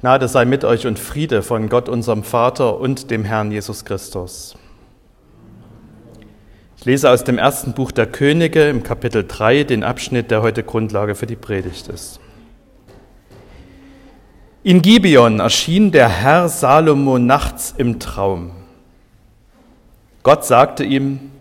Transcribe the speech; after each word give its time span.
Gnade 0.00 0.28
sei 0.28 0.44
mit 0.44 0.64
euch 0.64 0.86
und 0.86 0.96
Friede 0.96 1.42
von 1.42 1.68
Gott, 1.68 1.88
unserem 1.88 2.22
Vater 2.22 2.78
und 2.78 3.10
dem 3.10 3.24
Herrn 3.24 3.50
Jesus 3.50 3.84
Christus. 3.84 4.54
Ich 6.76 6.84
lese 6.84 7.10
aus 7.10 7.24
dem 7.24 7.36
ersten 7.36 7.72
Buch 7.72 7.90
der 7.90 8.06
Könige 8.06 8.68
im 8.68 8.84
Kapitel 8.84 9.24
3 9.26 9.64
den 9.64 9.82
Abschnitt, 9.82 10.30
der 10.30 10.42
heute 10.42 10.62
Grundlage 10.62 11.16
für 11.16 11.26
die 11.26 11.34
Predigt 11.34 11.88
ist. 11.88 12.20
In 14.62 14.82
Gibeon 14.82 15.40
erschien 15.40 15.90
der 15.90 16.08
Herr 16.08 16.48
Salomo 16.48 17.18
nachts 17.18 17.74
im 17.76 17.98
Traum. 17.98 18.52
Gott 20.22 20.44
sagte 20.44 20.84
ihm, 20.84 21.32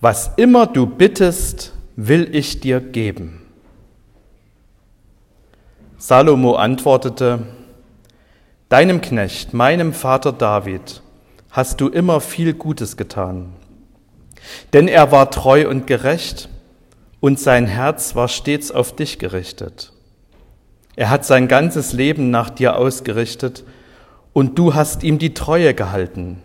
was 0.00 0.32
immer 0.36 0.66
du 0.66 0.86
bittest, 0.86 1.74
will 1.94 2.28
ich 2.34 2.58
dir 2.58 2.80
geben. 2.80 3.41
Salomo 6.04 6.56
antwortete, 6.56 7.46
Deinem 8.68 9.00
Knecht, 9.00 9.54
meinem 9.54 9.92
Vater 9.92 10.32
David, 10.32 11.00
hast 11.48 11.80
du 11.80 11.86
immer 11.86 12.20
viel 12.20 12.54
Gutes 12.54 12.96
getan. 12.96 13.52
Denn 14.72 14.88
er 14.88 15.12
war 15.12 15.30
treu 15.30 15.68
und 15.68 15.86
gerecht, 15.86 16.48
und 17.20 17.38
sein 17.38 17.66
Herz 17.68 18.16
war 18.16 18.26
stets 18.26 18.72
auf 18.72 18.96
dich 18.96 19.20
gerichtet. 19.20 19.92
Er 20.96 21.08
hat 21.08 21.24
sein 21.24 21.46
ganzes 21.46 21.92
Leben 21.92 22.30
nach 22.30 22.50
dir 22.50 22.78
ausgerichtet, 22.78 23.62
und 24.32 24.58
du 24.58 24.74
hast 24.74 25.04
ihm 25.04 25.20
die 25.20 25.34
Treue 25.34 25.72
gehalten. 25.72 26.42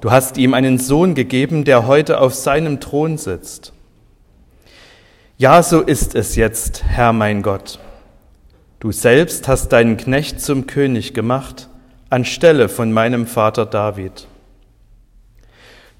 Du 0.00 0.12
hast 0.12 0.38
ihm 0.38 0.54
einen 0.54 0.78
Sohn 0.78 1.16
gegeben, 1.16 1.64
der 1.64 1.88
heute 1.88 2.20
auf 2.20 2.36
seinem 2.36 2.78
Thron 2.78 3.18
sitzt. 3.18 3.72
Ja, 5.38 5.60
so 5.64 5.80
ist 5.80 6.14
es 6.14 6.36
jetzt, 6.36 6.84
Herr 6.84 7.12
mein 7.12 7.42
Gott. 7.42 7.80
Du 8.80 8.92
selbst 8.92 9.46
hast 9.46 9.68
deinen 9.68 9.98
Knecht 9.98 10.40
zum 10.40 10.66
König 10.66 11.12
gemacht, 11.12 11.68
anstelle 12.08 12.70
von 12.70 12.90
meinem 12.90 13.26
Vater 13.26 13.66
David. 13.66 14.26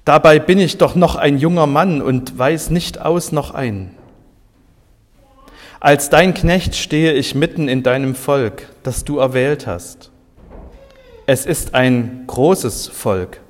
Dabei 0.03 0.39
bin 0.39 0.57
ich 0.57 0.79
doch 0.79 0.95
noch 0.95 1.15
ein 1.15 1.37
junger 1.37 1.67
Mann 1.67 2.01
und 2.01 2.39
weiß 2.39 2.71
nicht 2.71 2.99
aus 2.99 3.31
noch 3.31 3.53
ein. 3.53 3.91
Als 5.79 6.09
dein 6.09 6.33
Knecht 6.33 6.73
stehe 6.73 7.13
ich 7.13 7.35
mitten 7.35 7.67
in 7.67 7.83
deinem 7.83 8.15
Volk, 8.15 8.67
das 8.81 9.03
du 9.03 9.19
erwählt 9.19 9.67
hast. 9.67 10.09
Es 11.27 11.45
ist 11.45 11.75
ein 11.75 12.23
großes 12.25 12.87
Volk, 12.87 13.41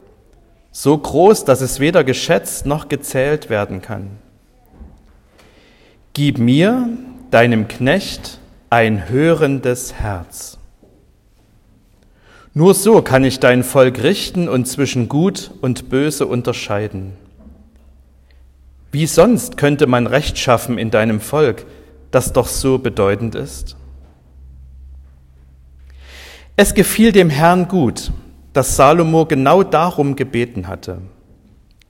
so 0.74 0.98
groß, 0.98 1.46
dass 1.46 1.62
es 1.62 1.80
weder 1.80 2.04
geschätzt 2.04 2.66
noch 2.66 2.90
gezählt 2.90 3.50
werden 3.50 3.82
kann. 3.82 4.10
Gib 6.14 6.38
mir, 6.38 6.90
deinem 7.32 7.70
Knecht, 7.70 8.41
ein 8.72 9.10
hörendes 9.10 9.96
Herz. 9.96 10.58
Nur 12.54 12.74
so 12.74 13.02
kann 13.02 13.26
ich 13.26 13.42
dein 13.42 13.66
Volk 13.66 14.02
richten 14.02 14.48
und 14.48 14.66
zwischen 14.66 15.10
Gut 15.10 15.52
und 15.60 15.90
Böse 15.90 16.26
unterscheiden. 16.26 17.12
Wie 18.94 19.08
sonst 19.08 19.58
könnte 19.58 19.88
man 19.88 20.08
Recht 20.08 20.38
schaffen 20.38 20.78
in 20.78 20.90
deinem 20.90 21.20
Volk, 21.20 21.66
das 22.12 22.32
doch 22.32 22.48
so 22.48 22.80
bedeutend 22.80 23.36
ist? 23.36 23.76
Es 26.56 26.74
gefiel 26.74 27.12
dem 27.12 27.30
Herrn 27.30 27.68
gut, 27.68 28.14
dass 28.54 28.78
Salomo 28.78 29.26
genau 29.26 29.64
darum 29.64 30.16
gebeten 30.16 30.70
hatte. 30.70 31.00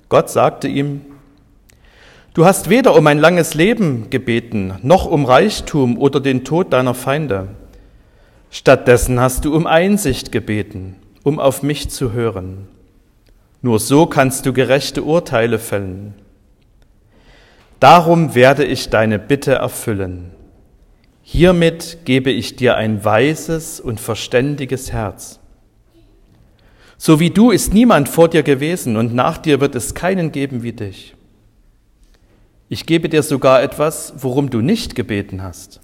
Gott 0.10 0.32
sagte 0.32 0.68
ihm, 0.68 1.02
Du 2.34 2.46
hast 2.46 2.70
weder 2.70 2.96
um 2.96 3.08
ein 3.08 3.20
langes 3.20 3.56
Leben 3.56 4.10
gebeten, 4.10 4.76
noch 4.84 5.06
um 5.06 5.26
Reichtum 5.26 5.98
oder 5.98 6.22
den 6.22 6.46
Tod 6.46 6.72
deiner 6.72 6.94
Feinde. 6.94 7.50
Stattdessen 8.50 9.20
hast 9.20 9.44
du 9.44 9.54
um 9.54 9.68
Einsicht 9.68 10.32
gebeten, 10.32 10.96
um 11.24 11.40
auf 11.40 11.62
mich 11.62 11.90
zu 11.90 12.14
hören. 12.14 12.70
Nur 13.62 13.80
so 13.80 14.06
kannst 14.06 14.46
du 14.46 14.54
gerechte 14.54 15.04
Urteile 15.04 15.60
fällen. 15.60 16.14
Darum 17.82 18.34
werde 18.34 18.64
ich 18.64 18.90
deine 18.90 19.20
Bitte 19.20 19.56
erfüllen. 19.56 20.32
Hiermit 21.24 22.00
gebe 22.06 22.32
ich 22.32 22.56
dir 22.56 22.78
ein 22.78 23.04
weises 23.04 23.82
und 23.82 24.00
verständiges 24.00 24.94
Herz. 24.94 25.42
So 26.98 27.20
wie 27.20 27.32
du 27.32 27.52
ist 27.52 27.74
niemand 27.74 28.08
vor 28.08 28.30
dir 28.30 28.44
gewesen 28.44 28.96
und 28.96 29.14
nach 29.14 29.38
dir 29.38 29.60
wird 29.60 29.76
es 29.76 29.96
keinen 29.96 30.32
geben 30.32 30.64
wie 30.64 30.74
dich. 30.74 31.14
Ich 32.74 32.86
gebe 32.86 33.10
dir 33.10 33.22
sogar 33.22 33.62
etwas, 33.62 34.14
worum 34.16 34.50
du 34.50 34.62
nicht 34.62 34.96
gebeten 34.96 35.44
hast. 35.44 35.82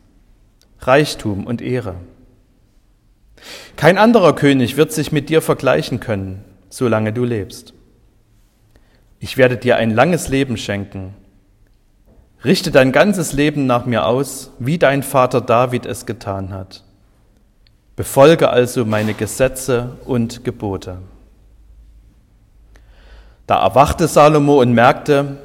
Reichtum 0.79 1.45
und 1.45 1.61
Ehre. 1.61 1.95
Kein 3.75 3.97
anderer 3.97 4.33
König 4.33 4.77
wird 4.77 4.93
sich 4.93 5.11
mit 5.11 5.27
dir 5.27 5.41
vergleichen 5.41 5.99
können, 5.99 6.45
solange 6.69 7.11
du 7.11 7.25
lebst. 7.25 7.73
Ich 9.19 9.35
werde 9.35 9.57
dir 9.57 9.75
ein 9.75 9.91
langes 9.91 10.29
Leben 10.29 10.55
schenken. 10.55 11.13
Richte 12.45 12.71
dein 12.71 12.93
ganzes 12.93 13.33
Leben 13.33 13.65
nach 13.65 13.85
mir 13.85 14.05
aus, 14.05 14.51
wie 14.57 14.77
dein 14.77 15.03
Vater 15.03 15.41
David 15.41 15.85
es 15.85 16.05
getan 16.05 16.53
hat. 16.53 16.85
Befolge 17.97 18.47
also 18.47 18.85
meine 18.85 19.13
Gesetze 19.13 19.97
und 20.05 20.45
Gebote. 20.45 20.99
Da 23.45 23.61
erwachte 23.61 24.07
Salomo 24.07 24.61
und 24.61 24.71
merkte, 24.71 25.39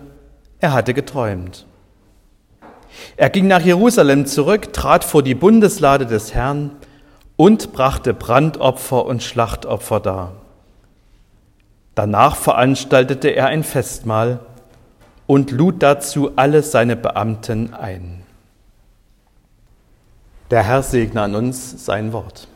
er 0.62 0.72
hatte 0.72 0.94
geträumt. 0.94 1.66
Er 3.16 3.30
ging 3.30 3.48
nach 3.48 3.60
Jerusalem 3.60 4.26
zurück, 4.26 4.72
trat 4.72 5.04
vor 5.04 5.22
die 5.22 5.34
Bundeslade 5.34 6.06
des 6.06 6.34
Herrn 6.34 6.70
und 7.36 7.72
brachte 7.72 8.14
Brandopfer 8.14 9.04
und 9.04 9.22
Schlachtopfer 9.22 10.00
dar. 10.00 10.32
Danach 11.94 12.36
veranstaltete 12.36 13.28
er 13.28 13.46
ein 13.46 13.64
Festmahl 13.64 14.40
und 15.26 15.50
lud 15.50 15.82
dazu 15.82 16.30
alle 16.36 16.62
seine 16.62 16.94
Beamten 16.94 17.74
ein. 17.74 18.22
Der 20.50 20.62
Herr 20.62 20.82
segne 20.82 21.22
an 21.22 21.34
uns 21.34 21.84
sein 21.84 22.12
Wort. 22.12 22.46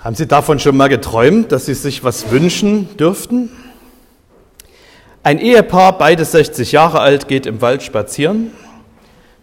Haben 0.00 0.14
Sie 0.14 0.26
davon 0.26 0.58
schon 0.58 0.78
mal 0.78 0.88
geträumt, 0.88 1.52
dass 1.52 1.66
Sie 1.66 1.74
sich 1.74 2.04
was 2.04 2.30
wünschen 2.30 2.96
dürften? 2.96 3.50
Ein 5.22 5.38
Ehepaar, 5.38 5.98
beide 5.98 6.24
60 6.24 6.72
Jahre 6.72 7.00
alt, 7.00 7.28
geht 7.28 7.44
im 7.44 7.60
Wald 7.60 7.82
spazieren. 7.82 8.52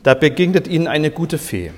Da 0.02 0.16
begegnet 0.16 0.68
ihnen 0.68 0.88
eine 0.88 1.12
gute 1.12 1.38
Fee. 1.38 1.72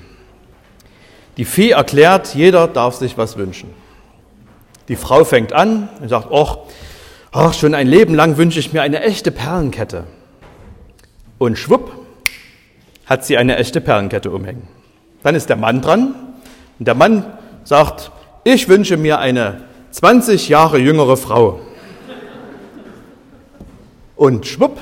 Die 1.36 1.44
Fee 1.44 1.70
erklärt, 1.70 2.34
jeder 2.34 2.66
darf 2.66 2.94
sich 2.94 3.18
was 3.18 3.36
wünschen. 3.36 3.70
Die 4.88 4.96
Frau 4.96 5.24
fängt 5.24 5.52
an 5.52 5.88
und 6.00 6.08
sagt, 6.08 6.28
ach, 6.32 7.54
schon 7.54 7.74
ein 7.74 7.86
Leben 7.86 8.14
lang 8.14 8.38
wünsche 8.38 8.58
ich 8.58 8.72
mir 8.72 8.82
eine 8.82 9.02
echte 9.02 9.30
Perlenkette. 9.30 10.04
Und 11.38 11.58
schwupp, 11.58 11.92
hat 13.06 13.24
sie 13.24 13.36
eine 13.36 13.56
echte 13.56 13.80
Perlenkette 13.80 14.30
umhängen. 14.30 14.68
Dann 15.22 15.34
ist 15.34 15.48
der 15.48 15.56
Mann 15.56 15.82
dran 15.82 16.14
und 16.78 16.88
der 16.88 16.94
Mann 16.94 17.24
sagt, 17.64 18.12
ich 18.44 18.68
wünsche 18.68 18.96
mir 18.96 19.18
eine 19.18 19.62
20 19.90 20.48
Jahre 20.48 20.78
jüngere 20.78 21.16
Frau. 21.16 21.60
Und 24.20 24.44
schwupp, 24.44 24.78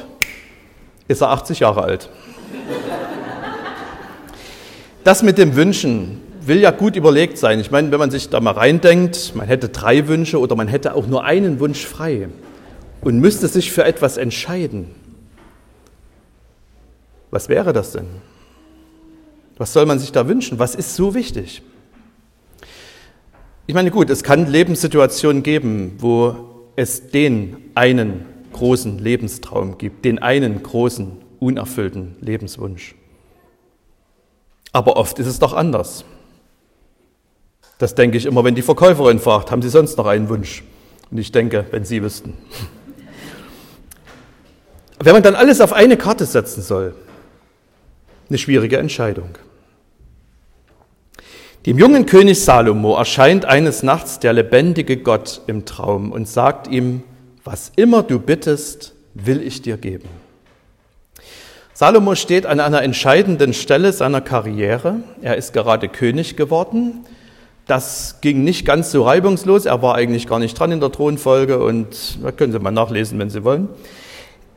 ist 1.06 1.21
er 1.21 1.31
80 1.31 1.60
Jahre 1.60 1.82
alt. 1.84 2.10
Das 5.04 5.22
mit 5.22 5.38
dem 5.38 5.54
Wünschen 5.54 6.21
will 6.41 6.59
ja 6.59 6.72
gut 6.72 6.97
überlegt 6.97 7.38
sein. 7.38 7.60
Ich 7.60 7.71
meine, 7.71 7.93
wenn 7.93 8.00
man 8.00 8.10
sich 8.10 8.31
da 8.31 8.41
mal 8.41 8.54
reindenkt, 8.54 9.37
man 9.37 9.47
hätte 9.47 9.69
drei 9.69 10.09
Wünsche 10.09 10.41
oder 10.41 10.56
man 10.56 10.66
hätte 10.66 10.93
auch 10.93 11.06
nur 11.06 11.22
einen 11.22 11.60
Wunsch 11.60 11.87
frei 11.87 12.31
und 13.00 13.21
müsste 13.21 13.47
sich 13.47 13.71
für 13.71 13.84
etwas 13.84 14.16
entscheiden. 14.16 14.91
Was 17.31 17.48
wäre 17.48 17.72
das 17.72 17.93
denn? 17.93 18.09
Was 19.56 19.72
soll 19.72 19.87
man 19.87 20.00
sich 20.00 20.10
da 20.10 20.27
wünschen? 20.27 20.59
Was 20.59 20.75
ist 20.75 20.97
so 20.97 21.15
wichtig? 21.15 21.62
Ich 23.68 23.74
meine, 23.77 23.92
gut, 23.92 24.10
es 24.10 24.24
kann 24.24 24.51
Lebenssituationen 24.51 25.45
geben, 25.45 25.95
wo 25.98 26.34
es 26.74 27.10
den 27.10 27.57
einen 27.77 28.37
großen 28.59 28.99
Lebenstraum 28.99 29.78
gibt, 29.78 30.05
den 30.05 30.19
einen 30.19 30.63
großen, 30.63 31.13
unerfüllten 31.39 32.16
Lebenswunsch. 32.21 32.97
Aber 34.72 34.97
oft 34.97 35.21
ist 35.21 35.28
es 35.28 35.39
doch 35.39 35.53
anders. 35.53 36.05
Das 37.78 37.95
denke 37.95 38.19
ich 38.19 38.27
immer, 38.27 38.43
wenn 38.43 38.57
die 38.57 38.63
Verkäuferin 38.63 39.21
fragt, 39.21 39.53
haben 39.53 39.63
Sie 39.63 39.69
sonst 39.69 39.97
noch 39.97 40.07
einen 40.07 40.28
Wunsch? 40.28 40.65
Und 41.10 41.19
ich 41.19 41.31
denke, 41.31 41.66
wenn 41.71 41.84
Sie 41.84 42.03
wüssten. 42.03 42.34
Wenn 45.01 45.13
man 45.13 45.22
dann 45.22 45.37
alles 45.37 45.60
auf 45.60 45.72
eine 45.72 45.97
Karte 45.97 46.27
setzen 46.27 46.60
soll, 46.60 46.93
eine 48.28 48.37
schwierige 48.37 48.78
Entscheidung. 48.78 49.39
Dem 51.66 51.78
jungen 51.78 52.05
König 52.05 52.43
Salomo 52.43 52.97
erscheint 52.97 53.45
eines 53.45 53.84
Nachts 53.84 54.19
der 54.19 54.33
lebendige 54.33 54.97
Gott 54.97 55.43
im 55.47 55.65
Traum 55.66 56.10
und 56.10 56.27
sagt 56.27 56.66
ihm, 56.66 57.05
was 57.50 57.72
immer 57.77 58.03
du 58.03 58.18
bittest, 58.18 58.92
will 59.15 59.41
ich 59.42 59.62
dir 59.62 59.78
geben. 59.78 60.06
Salomo 61.72 62.15
steht 62.15 62.45
an 62.45 62.60
einer 62.60 62.83
entscheidenden 62.83 63.54
Stelle 63.54 63.95
seiner 63.95 64.21
Karriere. 64.21 64.97
Er 65.22 65.39
ist 65.39 65.54
gerade 65.54 65.89
König 65.89 66.36
geworden, 66.36 67.06
Das 67.66 68.16
ging 68.21 68.45
nicht 68.45 68.66
ganz 68.66 68.91
so 68.91 69.03
reibungslos. 69.03 69.65
Er 69.65 69.80
war 69.80 69.95
eigentlich 69.95 70.27
gar 70.27 70.39
nicht 70.39 70.59
dran 70.59 70.72
in 70.72 70.80
der 70.80 70.92
Thronfolge 70.92 71.62
und 71.62 72.18
da 72.22 72.33
können 72.33 72.53
Sie 72.53 72.59
mal 72.59 72.71
nachlesen, 72.71 73.18
wenn 73.18 73.30
Sie 73.30 73.45
wollen. 73.45 73.68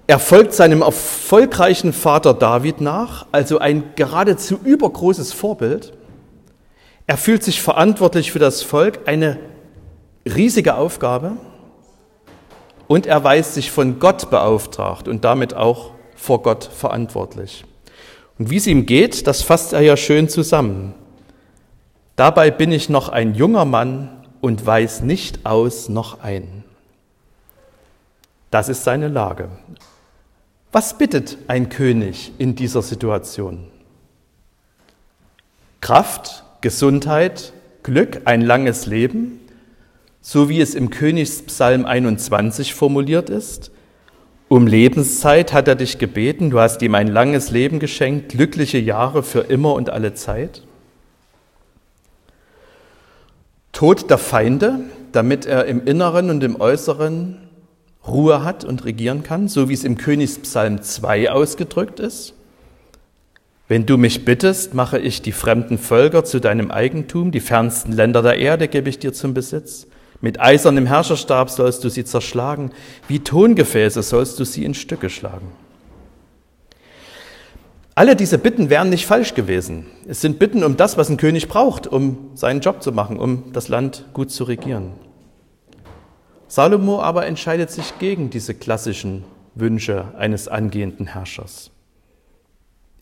Er 0.07 0.19
folgt 0.19 0.53
seinem 0.53 0.81
erfolgreichen 0.81 1.93
Vater 1.93 2.33
David 2.33 2.81
nach, 2.81 3.25
also 3.31 3.59
ein 3.59 3.83
geradezu 3.95 4.59
übergroßes 4.61 5.31
Vorbild. 5.31 5.93
Er 7.07 7.17
fühlt 7.17 7.43
sich 7.43 7.61
verantwortlich 7.61 8.33
für 8.33 8.39
das 8.39 8.63
Volk, 8.63 8.99
eine 9.05 9.37
riesige 10.25 10.75
Aufgabe. 10.75 11.37
Und 12.91 13.05
er 13.05 13.23
weiß 13.23 13.53
sich 13.55 13.71
von 13.71 13.99
Gott 13.99 14.29
beauftragt 14.29 15.07
und 15.07 15.23
damit 15.23 15.53
auch 15.53 15.91
vor 16.13 16.41
Gott 16.41 16.65
verantwortlich. 16.65 17.63
Und 18.37 18.49
wie 18.49 18.57
es 18.57 18.67
ihm 18.67 18.85
geht, 18.85 19.27
das 19.27 19.43
fasst 19.43 19.71
er 19.71 19.79
ja 19.79 19.95
schön 19.95 20.27
zusammen. 20.27 20.93
Dabei 22.17 22.51
bin 22.51 22.73
ich 22.73 22.89
noch 22.89 23.07
ein 23.07 23.33
junger 23.33 23.63
Mann 23.63 24.25
und 24.41 24.65
weiß 24.65 25.03
nicht 25.03 25.45
aus 25.45 25.87
noch 25.87 26.19
ein. 26.21 26.65
Das 28.49 28.67
ist 28.67 28.83
seine 28.83 29.07
Lage. 29.07 29.47
Was 30.73 30.97
bittet 30.97 31.37
ein 31.47 31.69
König 31.69 32.33
in 32.39 32.55
dieser 32.55 32.81
Situation? 32.81 33.67
Kraft, 35.79 36.43
Gesundheit, 36.59 37.53
Glück, 37.83 38.23
ein 38.25 38.41
langes 38.41 38.85
Leben, 38.85 39.39
so 40.21 40.49
wie 40.49 40.61
es 40.61 40.75
im 40.75 40.91
Königspsalm 40.91 41.85
21 41.85 42.73
formuliert 42.73 43.29
ist. 43.29 43.71
Um 44.47 44.67
Lebenszeit 44.67 45.53
hat 45.53 45.67
er 45.67 45.75
dich 45.75 45.97
gebeten, 45.97 46.49
du 46.49 46.59
hast 46.59 46.81
ihm 46.81 46.93
ein 46.93 47.07
langes 47.07 47.51
Leben 47.51 47.79
geschenkt, 47.79 48.29
glückliche 48.29 48.77
Jahre 48.77 49.23
für 49.23 49.39
immer 49.39 49.73
und 49.73 49.89
alle 49.89 50.13
Zeit. 50.13 50.63
Tod 53.71 54.09
der 54.09 54.17
Feinde, 54.17 54.81
damit 55.11 55.45
er 55.45 55.65
im 55.65 55.85
Inneren 55.85 56.29
und 56.29 56.43
im 56.43 56.59
Äußeren 56.59 57.37
Ruhe 58.05 58.43
hat 58.43 58.63
und 58.63 58.85
regieren 58.85 59.23
kann, 59.23 59.47
so 59.47 59.69
wie 59.69 59.73
es 59.73 59.83
im 59.83 59.97
Königspsalm 59.97 60.81
2 60.81 61.31
ausgedrückt 61.31 61.99
ist. 61.99 62.33
Wenn 63.67 63.85
du 63.85 63.97
mich 63.97 64.25
bittest, 64.25 64.73
mache 64.73 64.99
ich 64.99 65.21
die 65.21 65.31
fremden 65.31 65.77
Völker 65.77 66.25
zu 66.25 66.41
deinem 66.41 66.71
Eigentum, 66.71 67.31
die 67.31 67.39
fernsten 67.39 67.93
Länder 67.93 68.21
der 68.21 68.37
Erde 68.37 68.67
gebe 68.67 68.89
ich 68.89 68.99
dir 68.99 69.13
zum 69.13 69.33
Besitz. 69.33 69.87
Mit 70.21 70.39
eisernem 70.39 70.85
Herrscherstab 70.85 71.49
sollst 71.49 71.83
du 71.83 71.89
sie 71.89 72.05
zerschlagen, 72.05 72.71
wie 73.07 73.19
Tongefäße 73.19 74.03
sollst 74.03 74.39
du 74.39 74.45
sie 74.45 74.63
in 74.63 74.75
Stücke 74.75 75.09
schlagen. 75.09 75.51
Alle 77.95 78.15
diese 78.15 78.37
Bitten 78.37 78.69
wären 78.69 78.89
nicht 78.89 79.05
falsch 79.05 79.33
gewesen. 79.33 79.87
Es 80.07 80.21
sind 80.21 80.39
Bitten 80.39 80.63
um 80.63 80.77
das, 80.77 80.97
was 80.97 81.09
ein 81.09 81.17
König 81.17 81.47
braucht, 81.49 81.87
um 81.87 82.31
seinen 82.35 82.61
Job 82.61 82.81
zu 82.81 82.91
machen, 82.91 83.17
um 83.17 83.51
das 83.51 83.67
Land 83.67 84.05
gut 84.13 84.31
zu 84.31 84.43
regieren. 84.45 84.93
Salomo 86.47 87.01
aber 87.01 87.25
entscheidet 87.25 87.71
sich 87.71 87.97
gegen 87.99 88.29
diese 88.29 88.53
klassischen 88.53 89.23
Wünsche 89.55 90.05
eines 90.17 90.47
angehenden 90.47 91.07
Herrschers. 91.07 91.71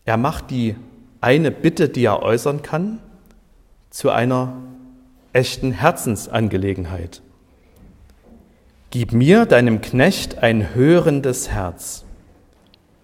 Er 0.04 0.16
macht 0.16 0.50
die 0.50 0.76
eine 1.20 1.50
Bitte, 1.50 1.88
die 1.88 2.04
er 2.04 2.22
äußern 2.22 2.62
kann, 2.62 2.98
zu 3.90 4.10
einer 4.10 4.54
echten 5.32 5.72
Herzensangelegenheit. 5.72 7.22
Gib 8.90 9.12
mir, 9.12 9.46
deinem 9.46 9.80
Knecht, 9.80 10.38
ein 10.38 10.74
hörendes 10.74 11.50
Herz 11.50 12.04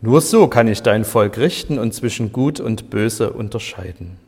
nur 0.06 0.20
so 0.20 0.46
kann 0.46 0.68
ich 0.68 0.82
dein 0.82 1.04
Volk 1.04 1.38
richten 1.38 1.78
und 1.78 1.94
zwischen 1.94 2.32
Gut 2.32 2.60
und 2.60 2.90
Böse 2.90 3.32
unterscheiden. 3.32 4.18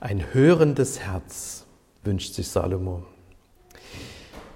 Ein 0.00 0.34
hörendes 0.34 1.00
Herz 1.00 1.64
wünscht 2.02 2.34
sich 2.34 2.48
Salomo. 2.48 3.04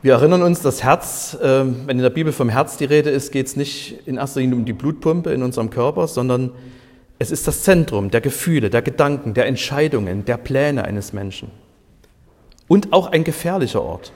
Wir 0.03 0.15
erinnern 0.15 0.43
uns, 0.43 0.61
das 0.61 0.83
Herz, 0.83 1.39
äh, 1.41 1.65
wenn 1.65 1.97
in 1.97 2.03
der 2.03 2.11
Bibel 2.11 2.33
vom 2.33 2.49
Herz 2.49 2.77
die 2.77 2.85
Rede 2.85 3.11
ist, 3.11 3.33
geht 3.33 3.47
es 3.47 3.57
nicht 3.57 4.07
in 4.07 4.17
erster 4.17 4.41
Linie 4.41 4.57
um 4.57 4.65
die 4.65 4.73
Blutpumpe 4.73 5.33
in 5.33 5.43
unserem 5.43 5.71
Körper, 5.71 6.07
sondern 6.07 6.53
es 7.19 7.31
ist 7.31 7.49
das 7.49 7.63
Zentrum 7.63 8.11
der 8.11 8.21
Gefühle, 8.21 8.71
der 8.71 8.83
Gedanken, 8.83 9.35
der 9.35 9.47
Entscheidungen, 9.47 10.25
der 10.25 10.37
Pläne 10.37 10.85
eines 10.85 11.13
Menschen. 11.13 11.51
Und 12.69 12.93
auch 12.93 13.09
ein 13.09 13.25
gefährlicher 13.25 13.83
Ort. 13.83 14.13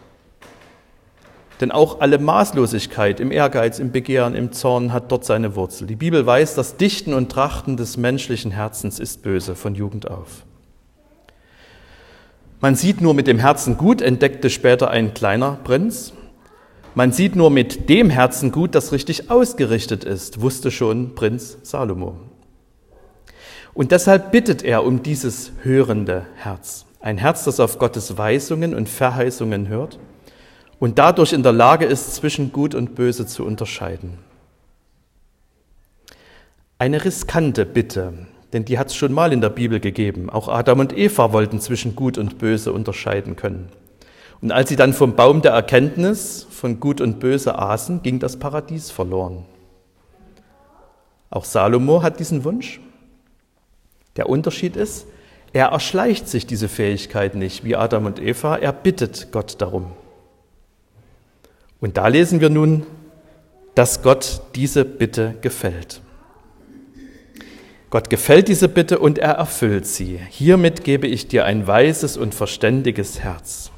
Denn 1.61 1.71
auch 1.71 2.01
alle 2.01 2.19
Maßlosigkeit 2.19 3.21
im 3.21 3.31
Ehrgeiz, 3.31 3.79
im 3.79 3.93
Begehren, 3.93 4.35
im 4.35 4.53
Zorn 4.53 4.93
hat 4.93 5.11
dort 5.11 5.25
seine 5.25 5.55
Wurzel. 5.57 5.87
Die 5.87 5.97
Bibel 5.97 6.25
weiß, 6.27 6.55
das 6.55 6.77
Dichten 6.77 7.15
und 7.15 7.31
Trachten 7.31 7.77
des 7.77 7.97
menschlichen 7.97 8.51
Herzens 8.51 8.99
ist 8.99 9.23
böse 9.23 9.55
von 9.55 9.75
Jugend 9.75 10.11
auf. 10.11 10.45
Man 12.61 12.75
sieht 12.77 13.01
nur 13.01 13.15
mit 13.15 13.27
dem 13.27 13.39
Herzen 13.39 13.77
gut, 13.77 14.01
entdeckte 14.01 14.49
später 14.49 14.91
ein 14.91 15.15
kleiner 15.15 15.59
Prinz. 15.65 16.13
Man 16.95 17.11
sieht 17.11 17.35
nur 17.35 17.51
mit 17.51 17.89
dem 17.89 18.11
Herzen 18.11 18.53
gut, 18.53 18.75
das 18.75 18.93
richtig 18.93 19.31
ausgerichtet 19.31 20.05
ist, 20.05 20.41
wusste 20.41 20.71
schon 20.71 21.15
Prinz 21.15 21.59
Salomo. 21.63 22.31
Und 23.75 23.91
deshalb 23.91 24.33
bittet 24.33 24.63
er 24.63 24.85
um 24.85 25.03
dieses 25.03 25.53
hörende 25.63 26.27
Herz. 26.37 26.85
Ein 27.01 27.19
Herz, 27.19 27.45
das 27.45 27.59
auf 27.59 27.79
Gottes 27.79 28.19
Weisungen 28.19 28.75
und 28.75 28.89
Verheißungen 28.89 29.69
hört 29.69 29.99
und 30.79 30.99
dadurch 30.99 31.33
in 31.33 31.43
der 31.43 31.53
Lage 31.53 31.85
ist, 31.85 32.15
zwischen 32.15 32.53
Gut 32.53 32.75
und 32.75 32.95
Böse 32.95 33.27
zu 33.27 33.45
unterscheiden. 33.45 34.19
Eine 36.79 37.05
riskante 37.05 37.65
Bitte, 37.65 38.13
denn 38.53 38.65
die 38.65 38.79
hat 38.79 38.89
es 38.89 38.97
schon 38.97 39.13
mal 39.13 39.33
in 39.33 39.41
der 39.41 39.51
Bibel 39.51 39.81
gegeben. 39.81 40.29
Auch 40.29 40.49
Adam 40.49 40.81
und 40.81 40.97
Eva 40.97 41.33
wollten 41.33 41.61
zwischen 41.61 41.97
Gut 41.97 42.19
und 42.19 42.39
Böse 42.39 42.73
unterscheiden 42.73 43.37
können. 43.37 43.69
Und 44.41 44.51
als 44.51 44.69
sie 44.69 44.77
dann 44.77 44.93
vom 44.93 45.15
Baum 45.15 45.41
der 45.41 45.53
Erkenntnis 45.53 46.47
von 46.51 46.81
Gut 46.81 47.01
und 47.01 47.21
Böse 47.21 47.59
aßen, 47.59 48.03
ging 48.03 48.19
das 48.19 48.39
Paradies 48.39 48.91
verloren. 48.91 49.45
Auch 51.31 51.45
Salomo 51.45 52.03
hat 52.03 52.19
diesen 52.19 52.45
Wunsch. 52.45 52.81
Der 54.17 54.29
Unterschied 54.29 54.76
ist, 54.76 55.06
er 55.53 55.67
erschleicht 55.67 56.29
sich 56.29 56.47
diese 56.47 56.69
Fähigkeit 56.69 57.35
nicht 57.35 57.64
wie 57.64 57.76
Adam 57.76 58.06
und 58.06 58.20
Eva, 58.20 58.56
er 58.56 58.73
bittet 58.73 59.32
Gott 59.32 59.61
darum. 59.61 59.93
Und 61.81 61.97
da 61.97 62.09
lesen 62.09 62.41
wir 62.41 62.49
nun, 62.49 62.87
dass 63.75 64.03
Gott 64.03 64.43
diese 64.55 64.85
Bitte 64.85 65.35
gefällt. 65.41 66.00
Gott 67.91 68.09
gefällt 68.09 68.49
diese 68.49 68.69
Bitte 68.69 68.99
und 68.99 69.19
er 69.19 69.32
erfüllt 69.32 69.87
sie. 69.87 70.19
Hiermit 70.31 70.85
gebe 70.85 71.06
ich 71.06 71.29
dir 71.29 71.44
ein 71.44 71.67
weises 71.67 72.17
und 72.17 72.35
verständiges 72.35 73.20
Herz. 73.20 73.70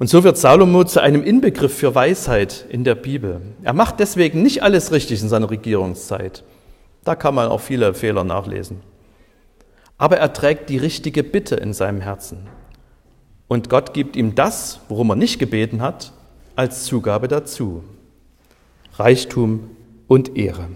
Und 0.00 0.08
so 0.08 0.24
wird 0.24 0.36
Salomo 0.36 0.82
zu 0.82 1.00
einem 1.00 1.22
Inbegriff 1.22 1.76
für 1.76 1.94
Weisheit 1.94 2.66
in 2.68 2.82
der 2.82 2.96
Bibel. 2.96 3.40
Er 3.62 3.72
macht 3.72 4.00
deswegen 4.00 4.42
nicht 4.42 4.64
alles 4.64 4.90
richtig 4.90 5.22
in 5.22 5.28
seiner 5.28 5.50
Regierungszeit. 5.50 6.42
Da 7.04 7.14
kann 7.14 7.34
man 7.34 7.48
auch 7.48 7.60
viele 7.60 7.94
Fehler 7.94 8.24
nachlesen. 8.24 8.80
Aber 9.98 10.18
er 10.18 10.32
trägt 10.32 10.68
die 10.68 10.78
richtige 10.78 11.22
Bitte 11.22 11.56
in 11.56 11.72
seinem 11.72 12.00
Herzen. 12.00 12.48
Und 13.48 13.68
Gott 13.68 13.92
gibt 13.92 14.16
ihm 14.16 14.34
das, 14.34 14.80
worum 14.88 15.10
er 15.10 15.16
nicht 15.16 15.38
gebeten 15.38 15.82
hat, 15.82 16.12
als 16.56 16.84
Zugabe 16.84 17.28
dazu. 17.28 17.84
Reichtum 18.94 19.70
und 20.08 20.36
Ehre. 20.36 20.68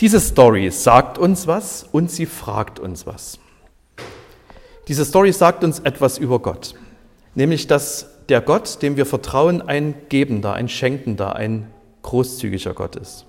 Diese 0.00 0.20
Story 0.20 0.70
sagt 0.70 1.16
uns 1.16 1.46
was 1.46 1.84
und 1.84 2.10
sie 2.10 2.26
fragt 2.26 2.78
uns 2.78 3.06
was. 3.06 3.38
Diese 4.88 5.04
Story 5.04 5.32
sagt 5.32 5.64
uns 5.64 5.80
etwas 5.80 6.18
über 6.18 6.38
Gott, 6.38 6.74
nämlich 7.34 7.66
dass 7.66 8.08
der 8.28 8.40
Gott, 8.40 8.82
dem 8.82 8.96
wir 8.96 9.06
vertrauen, 9.06 9.62
ein 9.62 9.94
gebender, 10.08 10.52
ein 10.52 10.68
schenkender, 10.68 11.36
ein 11.36 11.70
großzügiger 12.02 12.74
Gott 12.74 12.96
ist. 12.96 13.26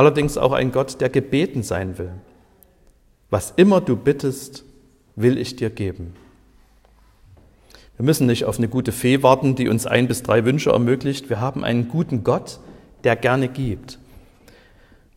Allerdings 0.00 0.38
auch 0.38 0.52
ein 0.52 0.72
Gott, 0.72 1.02
der 1.02 1.10
gebeten 1.10 1.62
sein 1.62 1.98
will. 1.98 2.12
Was 3.28 3.52
immer 3.56 3.82
du 3.82 3.96
bittest, 3.96 4.64
will 5.14 5.36
ich 5.36 5.56
dir 5.56 5.68
geben. 5.68 6.14
Wir 7.98 8.06
müssen 8.06 8.26
nicht 8.26 8.46
auf 8.46 8.56
eine 8.56 8.68
gute 8.68 8.92
Fee 8.92 9.22
warten, 9.22 9.56
die 9.56 9.68
uns 9.68 9.84
ein 9.84 10.08
bis 10.08 10.22
drei 10.22 10.46
Wünsche 10.46 10.70
ermöglicht. 10.70 11.28
Wir 11.28 11.42
haben 11.42 11.64
einen 11.64 11.88
guten 11.88 12.24
Gott, 12.24 12.60
der 13.04 13.14
gerne 13.14 13.48
gibt. 13.48 13.98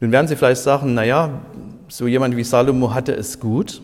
Nun 0.02 0.12
werden 0.12 0.28
Sie 0.28 0.36
vielleicht 0.36 0.64
sagen, 0.64 0.94
naja, 0.94 1.44
so 1.88 2.06
jemand 2.06 2.36
wie 2.36 2.44
Salomo 2.44 2.94
hatte 2.94 3.16
es 3.16 3.40
gut. 3.40 3.82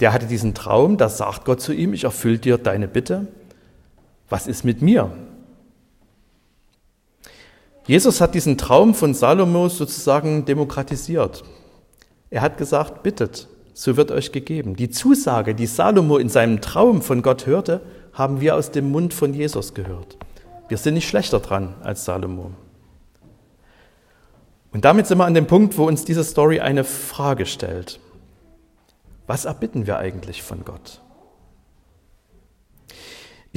Der 0.00 0.12
hatte 0.12 0.26
diesen 0.26 0.52
Traum, 0.52 0.98
da 0.98 1.08
sagt 1.08 1.46
Gott 1.46 1.62
zu 1.62 1.72
ihm, 1.72 1.94
ich 1.94 2.04
erfülle 2.04 2.36
dir 2.36 2.58
deine 2.58 2.86
Bitte. 2.86 3.28
Was 4.28 4.46
ist 4.46 4.62
mit 4.62 4.82
mir? 4.82 5.10
Jesus 7.86 8.20
hat 8.20 8.34
diesen 8.34 8.58
Traum 8.58 8.94
von 8.94 9.14
Salomo 9.14 9.68
sozusagen 9.68 10.44
demokratisiert. 10.44 11.44
Er 12.30 12.42
hat 12.42 12.58
gesagt, 12.58 13.02
bittet, 13.04 13.46
so 13.74 13.96
wird 13.96 14.10
euch 14.10 14.32
gegeben. 14.32 14.74
Die 14.74 14.90
Zusage, 14.90 15.54
die 15.54 15.66
Salomo 15.66 16.18
in 16.18 16.28
seinem 16.28 16.60
Traum 16.60 17.00
von 17.00 17.22
Gott 17.22 17.46
hörte, 17.46 17.80
haben 18.12 18.40
wir 18.40 18.56
aus 18.56 18.72
dem 18.72 18.90
Mund 18.90 19.14
von 19.14 19.34
Jesus 19.34 19.74
gehört. 19.74 20.16
Wir 20.68 20.78
sind 20.78 20.94
nicht 20.94 21.08
schlechter 21.08 21.38
dran 21.38 21.74
als 21.82 22.04
Salomo. 22.04 22.50
Und 24.72 24.84
damit 24.84 25.06
sind 25.06 25.18
wir 25.18 25.24
an 25.24 25.34
dem 25.34 25.46
Punkt, 25.46 25.78
wo 25.78 25.86
uns 25.86 26.04
diese 26.04 26.24
Story 26.24 26.58
eine 26.58 26.82
Frage 26.82 27.46
stellt. 27.46 28.00
Was 29.28 29.44
erbitten 29.44 29.86
wir 29.86 29.98
eigentlich 29.98 30.42
von 30.42 30.64
Gott? 30.64 31.00